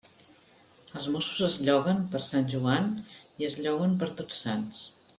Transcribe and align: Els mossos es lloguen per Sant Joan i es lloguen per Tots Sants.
Els 0.99 1.05
mossos 1.15 1.43
es 1.49 1.59
lloguen 1.69 2.01
per 2.15 2.23
Sant 2.31 2.51
Joan 2.57 2.91
i 3.45 3.49
es 3.53 3.63
lloguen 3.67 3.97
per 4.03 4.13
Tots 4.23 4.45
Sants. 4.47 4.87